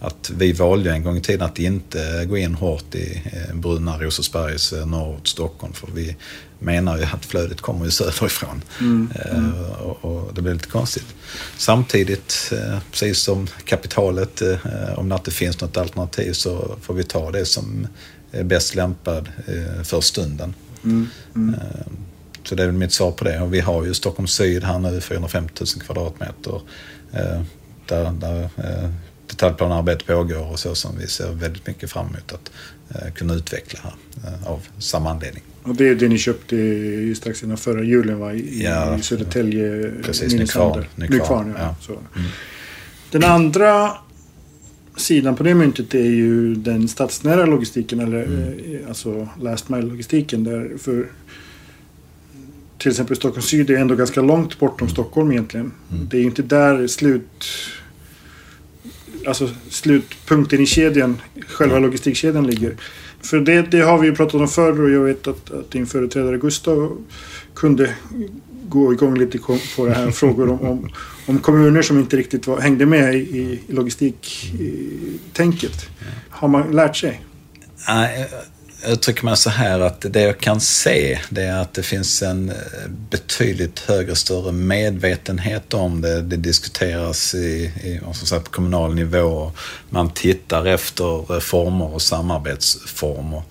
att 0.00 0.30
vi 0.30 0.52
valde 0.52 0.92
en 0.92 1.02
gång 1.02 1.16
i 1.16 1.20
tiden 1.20 1.46
att 1.46 1.58
inte 1.58 2.24
gå 2.28 2.36
in 2.36 2.54
hårt 2.54 2.94
i 2.94 3.22
Brunna, 3.54 3.98
Rosersbergs 3.98 4.72
norrort 4.72 5.28
Stockholm. 5.28 5.72
För 5.72 5.88
vi 5.94 6.16
menar 6.58 6.98
ju 6.98 7.04
att 7.04 7.24
flödet 7.24 7.60
kommer 7.60 7.84
ju 7.84 7.90
söderifrån. 7.90 8.62
Mm. 8.80 9.12
Mm. 9.32 9.52
Och, 9.62 10.04
och, 10.04 10.34
det 10.34 10.42
blir 10.42 10.54
lite 10.54 10.68
konstigt. 10.68 11.14
Samtidigt, 11.56 12.52
eh, 12.52 12.78
precis 12.90 13.18
som 13.18 13.46
kapitalet, 13.64 14.42
eh, 14.42 14.58
om 14.96 15.08
det 15.08 15.14
inte 15.14 15.30
finns 15.30 15.60
något 15.60 15.76
alternativ 15.76 16.32
så 16.32 16.76
får 16.82 16.94
vi 16.94 17.04
ta 17.04 17.30
det 17.30 17.44
som 17.44 17.86
är 18.32 18.44
bäst 18.44 18.74
lämpad 18.74 19.28
för 19.84 20.00
stunden. 20.00 20.54
Mm. 20.84 21.08
mm. 21.34 21.54
Så 22.44 22.54
det 22.54 22.62
är 22.62 22.66
väl 22.66 22.76
mitt 22.76 22.92
svar 22.92 23.10
på 23.10 23.24
det. 23.24 23.40
Och 23.40 23.54
vi 23.54 23.60
har 23.60 23.84
ju 23.84 23.94
Stockholm 23.94 24.26
Syd 24.26 24.64
här 24.64 24.78
nu, 24.78 25.00
450 25.00 25.64
000 25.76 25.84
kvadratmeter. 25.84 26.60
Där, 27.86 28.10
där 28.10 28.50
detaljplanarbete 29.28 30.04
pågår 30.04 30.50
och 30.52 30.58
så 30.58 30.74
som 30.74 30.98
vi 30.98 31.06
ser 31.06 31.32
väldigt 31.32 31.66
mycket 31.66 31.90
fram 31.90 32.06
emot 32.06 32.32
att 32.32 32.50
kunna 33.14 33.34
utveckla 33.34 33.80
här 33.82 33.94
av 34.46 34.60
samma 34.78 35.10
anledning. 35.10 35.42
Och 35.62 35.74
det 35.74 35.88
är 35.88 35.94
det 35.94 36.08
ni 36.08 36.18
köpte 36.18 36.56
strax 37.16 37.42
innan 37.42 37.56
förra 37.56 37.82
julen 37.82 38.18
va? 38.18 38.32
I, 38.34 38.62
ja, 38.64 38.98
i 38.98 39.02
Södertälje. 39.02 39.92
Precis, 40.02 40.34
Nykvarn. 40.34 40.84
Nykvarn, 40.94 41.54
ja. 41.58 41.76
ja. 41.88 41.94
Mm. 42.16 42.28
Den 43.10 43.24
andra 43.24 43.92
sidan 44.96 45.36
på 45.36 45.42
det 45.42 45.54
myntet 45.54 45.94
är 45.94 46.10
ju 46.10 46.54
den 46.54 46.88
stadsnära 46.88 47.46
logistiken. 47.46 48.00
Eller 48.00 48.22
mm. 48.22 48.42
Eh, 48.42 48.88
alltså 48.88 49.28
last 49.40 49.68
mile-logistiken. 49.68 50.44
Där 50.44 50.78
för 50.78 51.06
till 52.78 52.90
exempel 52.90 53.16
Stockholm 53.16 53.42
Syd 53.42 53.70
är 53.70 53.76
ändå 53.76 53.94
ganska 53.94 54.20
långt 54.20 54.58
bortom 54.58 54.86
mm. 54.86 54.90
Stockholm 54.90 55.32
egentligen. 55.32 55.72
Mm. 55.92 56.08
Det 56.08 56.16
är 56.16 56.20
ju 56.20 56.26
inte 56.26 56.42
där 56.42 56.86
slut... 56.86 57.44
Alltså 59.28 59.50
slutpunkten 59.70 60.60
i 60.60 60.66
kedjan, 60.66 61.20
själva 61.48 61.76
mm. 61.76 61.86
logistikkedjan 61.86 62.46
ligger. 62.46 62.76
För 63.22 63.40
det, 63.40 63.62
det, 63.62 63.80
har 63.80 63.98
vi 63.98 64.06
ju 64.06 64.14
pratat 64.14 64.40
om 64.40 64.48
förr 64.48 64.82
och 64.82 64.90
jag 64.90 65.00
vet 65.00 65.26
att, 65.26 65.50
att 65.50 65.70
din 65.70 65.86
företrädare 65.86 66.38
Gustav 66.38 66.98
kunde 67.54 67.94
gå 68.68 68.92
igång 68.92 69.18
lite 69.18 69.38
på 69.76 69.86
det 69.86 69.94
här 69.94 70.10
frågor 70.10 70.50
om, 70.50 70.60
om, 70.60 70.90
om, 71.26 71.38
kommuner 71.38 71.82
som 71.82 71.98
inte 71.98 72.16
riktigt 72.16 72.46
var, 72.46 72.60
hängde 72.60 72.86
med 72.86 73.14
i, 73.14 73.18
i 73.18 73.60
logistiktänket. 73.68 75.88
Har 76.30 76.48
man 76.48 76.72
lärt 76.72 76.96
sig? 76.96 77.20
Uttrycker 78.86 79.24
man 79.24 79.36
så 79.36 79.50
här 79.50 79.80
att 79.80 80.06
det 80.10 80.20
jag 80.20 80.38
kan 80.38 80.60
se 80.60 81.18
det 81.30 81.42
är 81.42 81.60
att 81.60 81.74
det 81.74 81.82
finns 81.82 82.22
en 82.22 82.48
eh, 82.48 82.56
betydligt 83.10 83.78
högre, 83.78 84.16
större 84.16 84.52
medvetenhet 84.52 85.74
om 85.74 86.00
det. 86.00 86.22
Det 86.22 86.36
diskuteras 86.36 87.34
i, 87.34 87.72
i 87.82 88.00
säga, 88.14 88.40
på 88.40 88.50
kommunal 88.50 88.94
nivå. 88.94 89.52
Man 89.90 90.10
tittar 90.10 90.66
efter 90.66 91.40
former 91.40 91.94
och 91.94 92.02
samarbetsformer. 92.02 93.42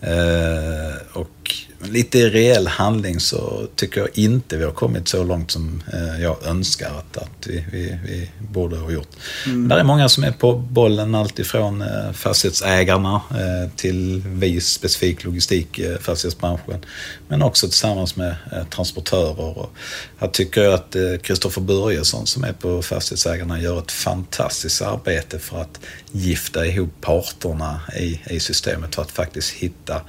Eh, 0.00 0.96
och 1.12 1.39
lite 1.88 2.18
i 2.18 2.30
reell 2.30 2.66
handling 2.66 3.20
så 3.20 3.66
tycker 3.74 4.00
jag 4.00 4.08
inte 4.14 4.56
vi 4.56 4.64
har 4.64 4.72
kommit 4.72 5.08
så 5.08 5.24
långt 5.24 5.50
som 5.50 5.82
eh, 5.92 6.22
jag 6.22 6.46
önskar 6.46 6.90
att, 6.90 7.16
att 7.16 7.46
vi, 7.46 7.64
vi, 7.72 7.98
vi 8.04 8.30
borde 8.38 8.76
ha 8.76 8.90
gjort. 8.90 9.08
Mm. 9.46 9.68
Det 9.68 9.74
är 9.74 9.84
många 9.84 10.08
som 10.08 10.24
är 10.24 10.32
på 10.32 10.52
bollen, 10.52 11.14
alltifrån 11.14 11.82
eh, 11.82 12.12
fastighetsägarna 12.12 13.22
eh, 13.30 13.70
till 13.76 14.22
vi 14.26 14.60
specifik 14.60 15.24
logistik, 15.24 15.80
fastighetsbranschen. 16.00 16.84
Men 17.28 17.42
också 17.42 17.66
tillsammans 17.66 18.16
med 18.16 18.34
transportörer. 18.70 19.58
Och 19.58 19.72
jag 20.18 20.32
tycker 20.32 20.68
att 20.68 20.96
Kristoffer 21.22 21.60
Börjesson 21.60 22.26
som 22.26 22.44
är 22.44 22.52
på 22.52 22.82
Fastighetsägarna 22.82 23.60
gör 23.60 23.78
ett 23.78 23.92
fantastiskt 23.92 24.82
arbete 24.82 25.38
för 25.38 25.60
att 25.60 25.80
gifta 26.12 26.66
ihop 26.66 26.90
parterna 27.00 27.80
i, 27.98 28.20
i 28.30 28.40
systemet 28.40 28.94
för 28.94 29.02
att 29.02 29.10
faktiskt 29.10 29.50
hitta 29.50 30.00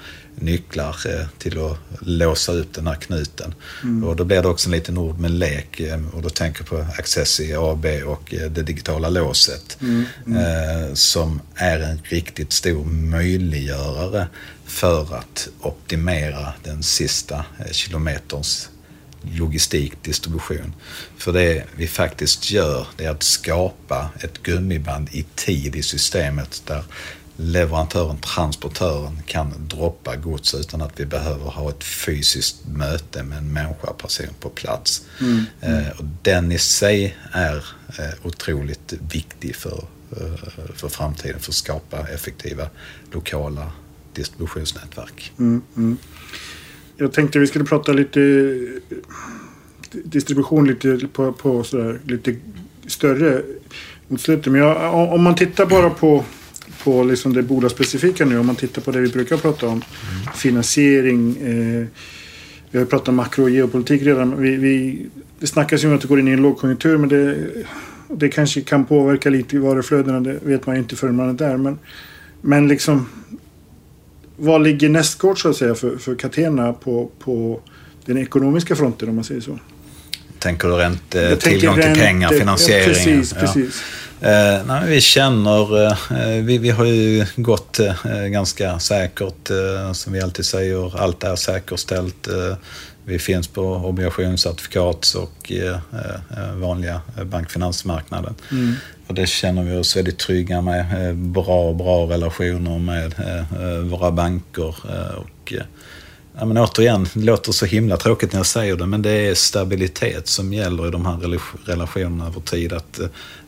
nycklar 0.42 0.96
eh, 1.06 1.28
till 1.38 1.66
att 1.66 1.78
låsa 2.02 2.52
upp 2.52 2.74
den 2.74 2.88
här 2.88 2.96
knuten. 2.96 3.54
Mm. 3.84 4.04
Och 4.04 4.16
då 4.16 4.24
blir 4.24 4.42
det 4.42 4.48
också 4.48 4.68
en 4.68 4.72
liten 4.72 4.98
ord 4.98 5.20
med 5.20 5.32
lek 5.32 5.80
eh, 5.80 6.00
och 6.14 6.22
då 6.22 6.30
tänker 6.30 6.62
jag 6.62 6.68
på 6.68 6.94
Accessi 7.00 7.54
AB 7.54 7.86
och 8.06 8.34
eh, 8.34 8.52
det 8.52 8.64
digitala 8.64 9.10
låset 9.10 9.78
mm. 9.82 10.06
Mm. 10.28 10.96
som 10.96 11.42
är 11.56 11.80
en 11.80 12.02
riktigt 12.04 12.54
stor 12.54 12.86
möjliggörare 12.86 14.28
för 14.66 15.16
att 15.16 15.50
optimera 15.62 16.54
den 16.64 16.84
sista 16.84 17.46
kilometerns 17.72 18.70
logistikdistribution. 19.22 20.74
För 21.18 21.34
det 21.34 21.64
vi 21.76 21.88
faktiskt 21.88 22.52
gör 22.52 22.88
det 22.98 23.06
är 23.06 23.10
att 23.10 23.24
skapa 23.24 24.10
ett 24.20 24.44
gummiband 24.44 25.10
i 25.12 25.26
tid 25.36 25.76
i 25.76 25.84
systemet 25.84 26.64
där 26.66 26.84
leverantören, 27.42 28.18
transportören 28.18 29.22
kan 29.26 29.54
droppa 29.68 30.16
gods 30.16 30.56
utan 30.56 30.82
att 30.82 31.00
vi 31.00 31.06
behöver 31.06 31.46
ha 31.46 31.70
ett 31.70 31.84
fysiskt 31.84 32.68
möte 32.68 33.24
med 33.24 33.38
en 33.38 33.54
människa, 33.54 33.94
person 33.94 34.28
på 34.40 34.50
plats. 34.50 35.06
Mm. 35.20 35.44
Mm. 35.62 35.84
och 35.98 36.06
den 36.22 36.52
i 36.52 36.58
sig 36.58 37.18
är 37.32 37.56
eh, 38.00 38.26
otroligt 38.26 38.94
viktig 39.12 39.56
för, 39.56 39.86
eh, 40.12 40.52
för 40.76 40.90
framtiden, 40.90 41.40
för 41.40 41.52
att 41.52 41.56
skapa 41.56 42.08
effektiva 42.08 42.70
lokala 43.12 43.72
distributionsnätverk. 44.14 45.34
Mm, 45.40 45.62
mm. 45.78 45.98
Jag 46.98 47.14
tänkte 47.14 47.40
vi 47.40 47.48
skulle 47.48 47.66
prata 47.66 47.94
lite 47.94 48.20
distribution 49.92 50.68
lite 50.68 51.08
på, 51.14 51.32
på 51.34 51.64
sådär, 51.64 52.00
lite 52.06 52.36
större 52.88 53.42
mot 54.08 54.22
slutet. 54.22 54.52
Men 54.52 54.62
jag, 54.62 54.94
om 55.14 55.24
man 55.24 55.36
tittar 55.36 55.66
bara 55.66 55.90
på 55.90 56.26
på 56.84 57.04
liksom 57.04 57.34
det 57.34 57.44
bolagsspecifika 57.44 58.26
nu. 58.26 58.40
Om 58.40 58.46
man 58.46 58.56
tittar 58.56 58.82
på 58.82 58.92
det 58.92 59.00
vi 59.00 59.10
brukar 59.10 59.38
prata 59.38 59.68
om. 59.68 59.74
Mm. 59.74 60.34
Finansiering. 60.36 61.38
Eh, 61.38 61.88
vi 62.72 62.80
har 62.80 62.86
pratat 62.86 63.08
om 63.08 63.16
makro 63.16 63.44
och 63.44 63.50
geopolitik 63.50 64.02
redan. 64.02 64.42
Vi, 64.42 64.56
vi, 64.56 65.06
det 65.40 65.48
snackas 65.48 65.84
ju 65.84 65.88
om 65.88 65.96
att 65.96 66.02
det 66.02 66.08
går 66.08 66.20
in 66.20 66.28
i 66.28 66.32
en 66.32 66.42
lågkonjunktur. 66.42 66.98
Men 66.98 67.10
det, 67.10 67.48
det 68.08 68.30
kanske 68.30 68.62
kan 68.62 68.86
påverka 68.86 69.30
lite 69.30 69.56
i 69.56 69.60
varuflödena. 69.60 70.20
Det 70.20 70.40
vet 70.44 70.66
man 70.66 70.76
ju 70.76 70.82
inte 70.82 70.96
förrän 70.96 71.16
man 71.16 71.30
är 71.30 71.34
där. 71.34 71.58
Men, 71.58 71.80
men 72.42 72.68
liksom. 72.68 73.06
Vad 74.38 74.64
ligger 74.64 74.90
nästgård 74.90 75.42
så 75.42 75.50
att 75.50 75.56
säga 75.56 75.76
för, 75.76 75.98
för 75.98 76.16
Catena 76.16 76.74
på, 76.74 77.10
på 77.20 77.60
den 78.06 78.18
ekonomiska 78.18 78.76
fronten 78.76 79.10
om 79.10 79.16
man 79.16 79.24
säger 79.24 79.42
så? 79.42 79.60
Tänker 80.42 80.68
du 80.68 80.74
ränte, 80.74 81.38
tillgång 81.38 81.82
till 81.82 81.94
pengar, 81.94 82.30
finansiering? 82.30 82.82
Ja, 82.82 82.88
precis, 82.88 83.34
precis. 83.34 83.84
Eh, 84.22 84.66
nej, 84.66 84.90
vi 84.90 85.02
känner, 85.02 85.84
eh, 85.92 86.44
vi, 86.44 86.58
vi 86.58 86.70
har 86.70 86.86
ju 86.86 87.26
gått 87.36 87.80
eh, 87.80 88.26
ganska 88.26 88.80
säkert, 88.80 89.50
eh, 89.50 89.94
som 89.94 90.14
vi 90.14 90.22
alltid 90.22 90.46
säger, 90.46 91.00
allt 91.00 91.24
är 91.24 91.36
säkerställt. 91.36 92.28
Eh, 92.28 92.56
vi 93.06 93.20
finns 93.20 93.48
på 93.48 93.62
obligationscertifikat 93.62 95.14
och 95.18 95.52
eh, 95.52 95.78
vanliga 96.56 97.02
bankfinansmarknaden. 97.26 98.36
Mm. 98.52 98.74
Och 99.08 99.14
det 99.14 99.28
känner 99.28 99.64
vi 99.64 99.78
oss 99.78 99.98
väldigt 99.98 100.20
trygga 100.20 100.62
med. 100.62 101.16
Bra, 101.16 101.74
bra 101.74 102.06
relationer 102.06 102.80
med 102.80 103.14
våra 103.90 104.12
banker. 104.12 104.76
och 105.18 105.54
Ja, 106.40 106.46
men 106.46 106.58
återigen, 106.58 107.08
det 107.14 107.24
låter 107.24 107.52
så 107.52 107.66
himla 107.66 107.98
tråkigt 107.98 108.32
när 108.32 108.40
jag 108.40 108.46
säger 108.46 108.76
det, 108.76 108.86
men 108.86 109.02
det 109.02 109.12
är 109.12 109.36
stabilitet 109.36 110.28
som 110.28 110.54
gäller 110.54 110.88
i 110.88 110.92
de 110.92 111.06
här 111.06 111.18
relationerna 111.66 112.28
över 112.28 112.42
tid. 112.42 112.74
Att, 112.74 113.00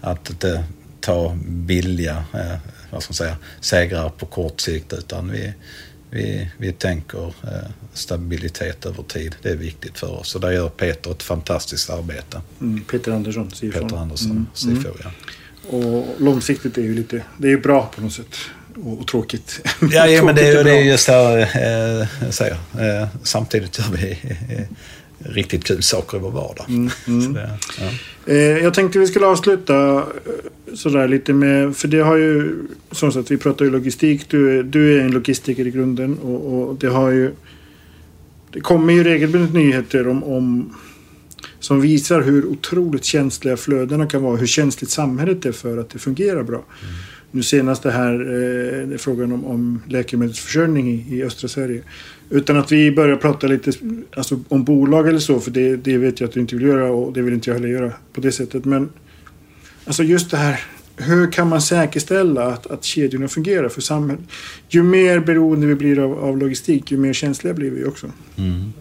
att 0.02 0.30
inte 0.30 0.64
ta 1.00 1.38
billiga 1.46 2.24
eh, 2.34 2.58
vad 2.92 3.04
ska 3.04 3.12
man 3.12 3.16
säga, 3.16 3.38
segrar 3.62 4.10
på 4.10 4.26
kort 4.26 4.62
sikt, 4.62 4.94
utan 4.94 5.32
vi, 5.32 5.54
vi, 6.10 6.50
vi 6.58 6.72
tänker 6.72 7.28
eh, 7.28 7.70
stabilitet 7.94 8.86
över 8.86 9.04
tid. 9.04 9.36
Det 9.42 9.50
är 9.50 9.56
viktigt 9.56 10.00
för 10.00 10.20
oss. 10.20 10.36
Och 10.36 10.42
där 10.42 10.52
gör 10.52 10.70
Peter 10.70 11.12
ett 11.12 11.24
fantastiskt 11.24 11.90
arbete. 11.90 12.42
Mm, 12.62 12.84
Peter 12.84 13.12
Andersson, 13.12 13.52
CFO. 13.52 13.72
Peter 13.72 13.98
Andersson, 13.98 14.32
mm. 14.32 14.46
CFO, 14.54 14.90
mm. 14.90 14.98
ja. 15.04 15.12
Och 15.78 16.06
långsiktigt 16.18 16.78
är 16.78 16.82
ju 16.82 16.96
lite, 16.96 17.24
det 17.38 17.52
är 17.52 17.58
bra 17.58 17.92
på 17.96 18.02
något 18.02 18.14
sätt 18.14 18.36
och, 18.86 19.00
och 19.00 19.08
tråkigt. 19.08 19.60
Ja, 19.92 20.08
ja 20.08 20.24
men 20.24 20.36
det, 20.36 20.48
är, 20.48 20.64
det 20.64 20.72
är 20.72 20.84
just 20.84 21.08
det 21.08 21.42
eh, 21.42 22.26
jag 22.26 22.34
säger. 22.34 22.54
Eh, 22.54 23.08
samtidigt 23.24 23.80
gör 23.80 23.86
vi 23.98 24.12
eh, 24.50 24.64
riktigt 25.18 25.64
kul 25.64 25.84
saker 25.84 26.18
i 26.18 26.22
vår 26.22 26.32
vardag. 26.32 26.66
Mm, 26.70 26.90
mm. 27.08 27.34
Det, 27.34 27.50
ja. 28.26 28.34
jag 28.34 28.74
tänkte 28.74 29.00
vi 29.00 29.08
skulle 29.08 29.26
avsluta 29.26 30.04
sådär 30.76 31.08
lite 31.08 31.34
med, 31.34 31.76
för 31.76 31.88
det 31.88 32.00
har 32.00 32.18
ju, 32.18 32.56
som 32.92 33.12
sagt 33.12 33.32
vi 33.32 33.38
pratar 33.38 33.66
ju 33.66 33.72
logistik, 33.72 34.30
du 34.30 34.60
är, 34.60 34.64
du 34.64 35.00
är 35.00 35.04
en 35.04 35.12
logistiker 35.12 35.68
i 35.68 35.72
grunden 35.72 36.18
och, 36.18 36.70
och 36.70 36.76
det 36.76 36.88
har 36.88 37.10
ju 37.10 37.32
det 38.54 38.62
kommer 38.62 38.94
ju 38.94 39.04
regelbundet 39.04 39.54
nyheter 39.54 40.08
om, 40.08 40.24
om 40.24 40.76
som 41.60 41.82
visar 41.82 42.22
hur 42.22 42.46
otroligt 42.46 43.04
känsliga 43.04 43.58
flödena 43.58 44.08
kan 44.08 44.24
vara. 44.24 44.38
Hur 44.38 44.48
känsligt 44.48 44.90
samhället 44.90 45.46
är 45.46 45.52
för 45.52 45.78
att 45.78 45.90
det 45.90 46.00
fungerar 46.00 46.44
bra. 46.44 46.56
Mm. 46.58 46.94
Nu 47.36 47.44
senast 47.44 47.84
det 47.84 47.92
här 47.92 48.14
eh, 48.92 48.98
frågan 48.98 49.32
om, 49.32 49.46
om 49.46 49.82
läkemedelsförsörjning 49.88 50.90
i, 50.92 51.16
i 51.18 51.24
östra 51.24 51.48
Sverige. 51.48 51.82
Utan 52.30 52.58
att 52.58 52.72
vi 52.72 52.92
börjar 52.92 53.16
prata 53.16 53.48
lite 53.48 53.72
alltså, 54.16 54.40
om 54.48 54.64
bolag 54.64 55.08
eller 55.08 55.20
så, 55.20 55.40
för 55.40 55.52
det, 55.52 55.76
det 55.76 55.98
vet 55.98 56.20
jag 56.20 56.28
att 56.28 56.34
du 56.34 56.40
inte 56.40 56.56
vill 56.56 56.66
göra 56.68 56.92
och 56.92 57.14
det 57.14 57.22
vill 57.22 57.34
inte 57.34 57.50
jag 57.50 57.56
heller 57.56 57.70
göra 57.70 57.92
på 58.14 58.22
det 58.22 58.32
sättet. 58.32 58.66
Men 58.66 58.90
alltså 59.86 60.04
just 60.04 60.32
det 60.32 60.38
här, 60.38 60.64
hur 60.98 61.32
kan 61.32 61.50
man 61.50 61.62
säkerställa 61.62 62.44
att, 62.44 62.68
att 62.68 62.84
kedjorna 62.84 63.28
fungerar 63.28 63.70
för 63.70 63.82
samhället? 63.82 64.26
Ju 64.70 64.84
mer 64.84 65.20
beroende 65.20 65.68
vi 65.68 65.76
blir 65.76 66.00
av, 66.00 66.24
av 66.24 66.38
logistik, 66.38 66.92
ju 66.92 66.98
mer 66.98 67.14
känsliga 67.14 67.54
blir 67.54 67.72
vi 67.72 67.86
också. 67.86 68.12
Mm. 68.38 68.74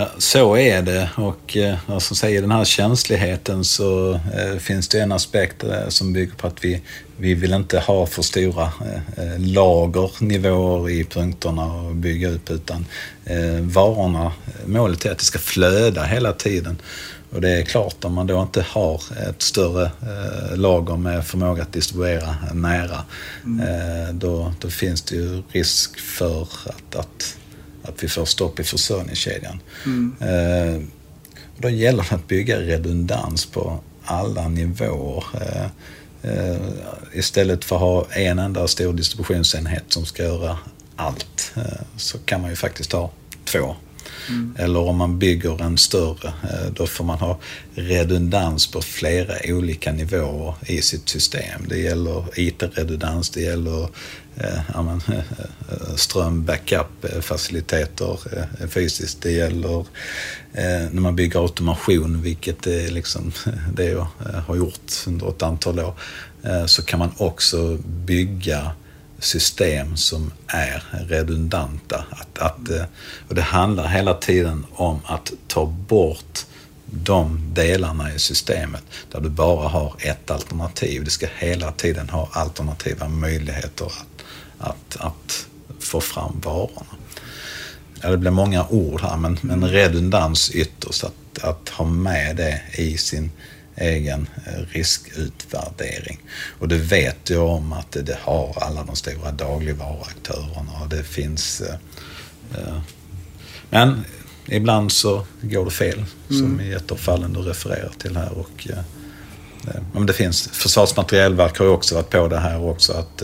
Ja, 0.00 0.08
så 0.18 0.56
är 0.56 0.82
det 0.82 1.10
och 1.16 1.56
eh, 1.56 1.98
som 1.98 2.16
säger 2.16 2.40
den 2.40 2.50
här 2.50 2.64
känsligheten 2.64 3.64
så 3.64 4.12
eh, 4.12 4.58
finns 4.58 4.88
det 4.88 5.00
en 5.00 5.12
aspekt 5.12 5.64
eh, 5.64 5.88
som 5.88 6.12
bygger 6.12 6.34
på 6.34 6.46
att 6.46 6.64
vi, 6.64 6.82
vi 7.16 7.34
vill 7.34 7.52
inte 7.52 7.78
ha 7.78 8.06
för 8.06 8.22
stora 8.22 8.62
eh, 8.64 9.24
eh 9.24 9.38
lagernivåer 9.38 10.90
i 10.90 11.04
punkterna 11.04 11.64
och 11.64 11.94
bygga 11.94 12.28
upp 12.30 12.50
utan 12.50 12.86
eh, 13.24 13.60
varorna, 13.60 14.32
målet 14.66 15.04
är 15.04 15.12
att 15.12 15.18
det 15.18 15.24
ska 15.24 15.38
flöda 15.38 16.04
hela 16.04 16.32
tiden. 16.32 16.76
Och 17.30 17.40
det 17.40 17.50
är 17.50 17.62
klart, 17.62 18.04
om 18.04 18.14
man 18.14 18.26
då 18.26 18.42
inte 18.42 18.66
har 18.68 19.02
ett 19.28 19.42
större 19.42 19.84
eh, 19.84 20.56
lager 20.56 20.96
med 20.96 21.26
förmåga 21.26 21.62
att 21.62 21.72
distribuera 21.72 22.36
nära, 22.54 23.04
mm. 23.44 23.68
eh, 23.68 24.14
då, 24.14 24.52
då 24.60 24.70
finns 24.70 25.02
det 25.02 25.14
ju 25.14 25.42
risk 25.52 26.00
för 26.00 26.42
att, 26.42 26.96
att 26.96 27.36
att 27.82 28.04
vi 28.04 28.08
får 28.08 28.24
stopp 28.24 28.60
i 28.60 28.64
försörjningskedjan. 28.64 29.60
Mm. 29.86 30.14
Eh, 30.20 30.82
då 31.58 31.68
gäller 31.68 32.06
det 32.10 32.14
att 32.14 32.28
bygga 32.28 32.60
redundans 32.60 33.46
på 33.46 33.80
alla 34.04 34.48
nivåer. 34.48 35.24
Eh, 35.34 35.66
eh, 36.30 36.60
istället 37.12 37.64
för 37.64 37.76
att 37.76 37.82
ha 37.82 38.06
en 38.10 38.38
enda 38.38 38.68
stor 38.68 38.92
distributionsenhet 38.92 39.84
som 39.88 40.06
ska 40.06 40.22
göra 40.22 40.58
allt 40.96 41.52
så 41.96 42.18
kan 42.18 42.40
man 42.40 42.50
ju 42.50 42.56
faktiskt 42.56 42.92
ha 42.92 43.10
två 43.44 43.76
Mm. 44.30 44.54
Eller 44.58 44.80
om 44.80 44.96
man 44.96 45.18
bygger 45.18 45.62
en 45.62 45.78
större, 45.78 46.28
eh, 46.28 46.66
då 46.74 46.86
får 46.86 47.04
man 47.04 47.18
ha 47.18 47.38
redundans 47.74 48.66
på 48.66 48.82
flera 48.82 49.34
olika 49.44 49.92
nivåer 49.92 50.54
i 50.66 50.82
sitt 50.82 51.08
system. 51.08 51.62
Det 51.68 51.78
gäller 51.78 52.24
IT-redundans, 52.36 53.30
det 53.30 53.40
gäller 53.40 53.88
eh, 54.36 54.58
eh 54.78 54.92
ström-backup-faciliteter 55.96 58.18
eh, 58.36 58.44
fysiskt. 58.68 59.22
Det 59.22 59.32
gäller 59.32 59.84
när 60.90 61.00
man 61.00 61.16
bygger 61.16 61.40
automation, 61.40 62.22
vilket 62.22 62.66
är 62.66 62.90
liksom 62.90 63.32
det 63.74 63.84
jag 63.84 64.06
har 64.46 64.56
gjort 64.56 64.92
under 65.06 65.28
ett 65.28 65.42
antal 65.42 65.80
år, 65.80 65.94
så 66.66 66.82
kan 66.82 66.98
man 66.98 67.12
också 67.16 67.78
bygga 68.06 68.72
system 69.20 69.96
som 69.96 70.32
är 70.46 70.84
redundanta. 71.08 72.04
Att, 72.10 72.38
att, 72.38 72.70
eh, 72.70 72.84
och 73.28 73.34
det 73.34 73.42
handlar 73.42 73.88
hela 73.88 74.14
tiden 74.14 74.66
om 74.72 75.00
att 75.04 75.32
ta 75.46 75.66
bort 75.66 76.44
de 76.92 77.40
delarna 77.54 78.14
i 78.14 78.18
systemet 78.18 78.82
där 79.12 79.20
du 79.20 79.28
bara 79.28 79.68
har 79.68 79.94
ett 79.98 80.30
alternativ. 80.30 81.04
Du 81.04 81.10
ska 81.10 81.26
hela 81.38 81.72
tiden 81.72 82.08
ha 82.08 82.28
alternativa 82.32 83.08
möjligheter 83.08 83.86
att, 83.86 84.24
att, 84.58 84.96
att 84.96 85.46
få 85.80 86.00
fram 86.00 86.40
varorna. 86.44 86.96
Ja, 88.02 88.10
det 88.10 88.16
blir 88.16 88.30
många 88.30 88.66
ord 88.68 89.00
här, 89.00 89.16
men, 89.16 89.38
men 89.42 89.68
redundans 89.68 90.50
ytterst, 90.50 91.04
att, 91.04 91.44
att 91.44 91.68
ha 91.68 91.84
med 91.84 92.36
det 92.36 92.62
i 92.72 92.98
sin 92.98 93.30
egen 93.80 94.28
eh, 94.46 94.62
riskutvärdering. 94.68 96.20
Och 96.58 96.68
det 96.68 96.78
vet 96.78 97.30
jag 97.30 97.48
om 97.48 97.72
att 97.72 97.92
det 97.92 98.18
har 98.20 98.58
alla 98.60 98.84
de 98.84 98.96
stora 98.96 99.32
dagligvaruaktörerna 99.32 100.72
och 100.82 100.88
det 100.88 101.02
finns... 101.02 101.60
Eh, 101.60 101.74
eh, 102.58 102.80
men 103.70 104.04
ibland 104.46 104.92
så 104.92 105.26
går 105.40 105.64
det 105.64 105.70
fel, 105.70 106.04
som 106.28 106.44
mm. 106.44 106.60
i 106.60 106.72
ett 106.72 106.90
av 106.90 106.96
fallen 106.96 107.32
du 107.32 107.40
refererar 107.40 107.92
till 107.98 108.16
här. 108.16 108.32
Och, 108.32 108.68
men 109.92 110.06
det 110.06 110.12
finns, 110.12 110.48
Försvarsmaterielverk 110.52 111.58
har 111.58 111.66
ju 111.66 111.72
också 111.72 111.94
varit 111.94 112.10
på 112.10 112.28
det 112.28 112.38
här 112.38 112.62
också. 112.62 112.92
att 112.92 113.22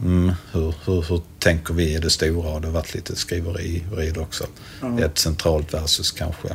Mm, 0.00 0.32
hur, 0.52 0.74
hur, 0.84 1.02
hur, 1.02 1.22
tänker 1.38 1.74
vi 1.74 1.94
i 1.94 1.98
det 1.98 2.10
stora? 2.10 2.50
Och 2.50 2.60
det 2.60 2.66
har 2.66 2.72
varit 2.74 2.94
lite 2.94 3.16
skriveri 3.16 3.84
också. 4.16 4.46
Mm. 4.82 4.98
Ett 4.98 5.18
centralt 5.18 5.74
versus 5.74 6.12
kanske 6.12 6.48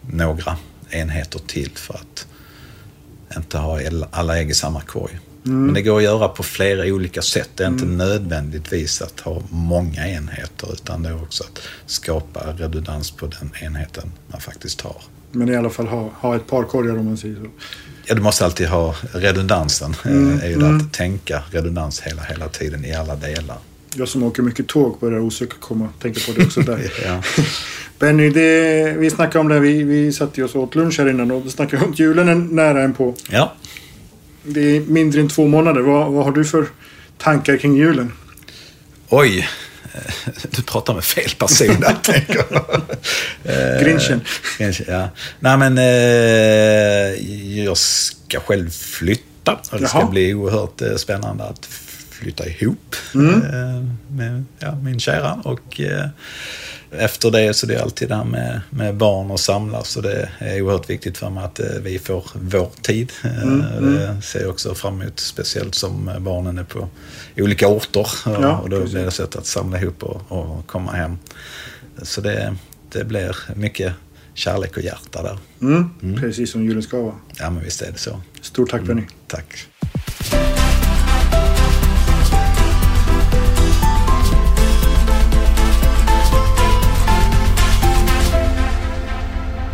några 0.00 0.56
enheter 0.90 1.38
till 1.46 1.70
för 1.74 1.94
att 1.94 2.26
inte 3.36 3.58
ha 3.58 3.80
alla 4.10 4.38
ägg 4.38 4.50
i 4.50 4.54
samma 4.54 4.80
korg. 4.80 5.18
Mm. 5.46 5.64
Men 5.64 5.74
det 5.74 5.82
går 5.82 5.96
att 5.96 6.02
göra 6.02 6.28
på 6.28 6.42
flera 6.42 6.84
olika 6.84 7.22
sätt. 7.22 7.50
Det 7.54 7.64
är 7.64 7.68
inte 7.68 7.84
mm. 7.84 7.96
nödvändigtvis 7.96 9.02
att 9.02 9.20
ha 9.20 9.42
många 9.50 10.08
enheter 10.08 10.72
utan 10.72 11.02
det 11.02 11.08
är 11.08 11.22
också 11.22 11.44
att 11.44 11.58
skapa 11.86 12.40
redundans 12.52 13.10
på 13.10 13.26
den 13.26 13.50
enheten 13.62 14.12
man 14.28 14.40
faktiskt 14.40 14.80
har. 14.80 15.02
Men 15.32 15.48
i 15.48 15.56
alla 15.56 15.70
fall 15.70 15.86
ha, 15.86 16.10
ha 16.20 16.36
ett 16.36 16.46
par 16.46 16.64
korgar 16.64 16.98
om 16.98 17.04
man 17.04 17.16
säger 17.16 17.36
så. 17.36 17.46
Ja, 18.06 18.14
du 18.14 18.20
måste 18.20 18.44
alltid 18.44 18.68
ha 18.68 18.94
redundansen. 19.12 19.96
Mm. 20.04 20.40
är 20.42 20.48
ju 20.48 20.54
mm. 20.54 20.76
att 20.76 20.92
tänka 20.92 21.42
redundans 21.50 22.00
hela, 22.00 22.22
hela 22.22 22.48
tiden 22.48 22.84
i 22.84 22.94
alla 22.94 23.16
delar. 23.16 23.58
Jag 23.94 24.08
som 24.08 24.22
åker 24.22 24.42
mycket 24.42 24.66
tåg 24.66 24.98
börjar 25.00 25.20
osökt 25.20 25.60
komma 25.60 25.84
och 25.84 26.02
tänka 26.02 26.20
på 26.26 26.38
det 26.38 26.46
också 26.46 26.60
där. 26.60 26.92
ja. 27.04 27.22
Benny, 27.98 28.30
det, 28.30 28.94
vi 28.98 29.10
snackade 29.10 29.38
om 29.38 29.48
det. 29.48 29.60
Vi, 29.60 29.82
vi 29.82 30.12
satte 30.12 30.42
oss 30.42 30.54
åt 30.54 30.74
lunch 30.74 30.98
här 30.98 31.10
innan 31.10 31.30
och 31.30 31.50
snackade 31.50 31.84
om 31.84 31.92
att 31.92 31.98
julen 31.98 32.28
är 32.28 32.34
nära 32.34 32.82
en 32.82 32.94
på. 32.94 33.14
Ja. 33.30 33.54
Det 34.42 34.76
är 34.76 34.80
mindre 34.80 35.20
än 35.20 35.28
två 35.28 35.46
månader. 35.46 35.80
Vad, 35.80 36.12
vad 36.12 36.24
har 36.24 36.32
du 36.32 36.44
för 36.44 36.66
tankar 37.18 37.56
kring 37.56 37.76
julen? 37.76 38.12
Oj. 39.08 39.48
Du 40.50 40.62
pratar 40.62 40.94
med 40.94 41.04
fel 41.04 41.30
person 41.38 41.80
där, 41.80 41.96
tänker 42.02 42.44
jag. 42.50 43.82
Grinchen. 43.82 44.20
Grinchen, 44.58 44.86
ja. 44.88 45.08
Nej, 45.40 45.56
men 45.56 45.78
eh, 45.78 47.64
jag 47.64 47.76
ska 47.76 48.40
själv 48.40 48.70
flytta. 48.70 49.60
Och 49.72 49.80
det 49.80 49.88
ska 49.88 50.06
bli 50.06 50.34
oerhört 50.34 50.82
eh, 50.82 50.96
spännande 50.96 51.44
att 51.44 51.68
flytta 52.20 52.46
ihop 52.46 52.96
mm. 53.14 53.42
Eh, 53.42 53.84
med 54.08 54.44
ja, 54.58 54.74
min 54.74 55.00
kära. 55.00 55.34
Och 55.44 55.80
eh, 55.80 56.08
efter 56.90 57.30
det 57.30 57.54
så 57.54 57.66
det 57.66 57.74
är 57.74 57.82
alltid 57.82 58.08
det 58.08 58.14
här 58.14 58.24
med, 58.24 58.60
med 58.70 58.96
barn 58.96 59.30
och 59.30 59.40
samlas. 59.40 59.88
Så 59.88 60.00
det 60.00 60.28
är 60.38 60.62
oerhört 60.62 60.90
viktigt 60.90 61.18
för 61.18 61.30
mig 61.30 61.44
att 61.44 61.60
eh, 61.60 61.66
vi 61.82 61.98
får 61.98 62.24
vår 62.34 62.70
tid. 62.82 63.12
Mm, 63.24 63.60
mm. 63.60 63.94
Det 63.94 64.22
ser 64.22 64.40
jag 64.40 64.50
också 64.50 64.74
fram 64.74 65.00
emot, 65.00 65.20
speciellt 65.20 65.74
som 65.74 66.10
barnen 66.20 66.58
är 66.58 66.64
på 66.64 66.88
olika 67.36 67.68
orter. 67.68 68.06
Ja, 68.24 68.58
och 68.58 68.70
då 68.70 68.76
precis. 68.76 68.94
blir 68.94 69.04
det 69.04 69.10
sätt 69.10 69.36
att 69.36 69.46
samla 69.46 69.80
ihop 69.80 70.02
och, 70.02 70.22
och 70.28 70.66
komma 70.66 70.92
hem. 70.92 71.18
Så 72.02 72.20
det, 72.20 72.56
det 72.92 73.04
blir 73.04 73.36
mycket 73.54 73.92
kärlek 74.34 74.76
och 74.76 74.82
hjärta 74.82 75.22
där. 75.22 75.38
Mm, 75.60 75.90
mm. 76.02 76.20
Precis 76.20 76.52
som 76.52 76.64
julen 76.64 76.82
ska 76.82 77.02
vara. 77.02 77.14
Ja, 77.38 77.50
men 77.50 77.64
visst 77.64 77.82
är 77.82 77.92
det 77.92 77.98
så. 77.98 78.20
Stort 78.40 78.70
tack 78.70 78.82
Benny. 78.82 79.02
tack. 79.26 79.66